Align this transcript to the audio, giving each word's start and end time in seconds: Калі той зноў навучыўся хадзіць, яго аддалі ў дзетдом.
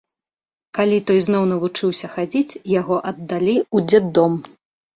Калі 0.77 0.97
той 1.11 1.19
зноў 1.25 1.43
навучыўся 1.51 2.07
хадзіць, 2.15 2.59
яго 2.81 2.95
аддалі 3.13 3.57
ў 3.75 3.95
дзетдом. 3.95 4.33